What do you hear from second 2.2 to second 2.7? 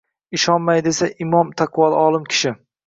kishi.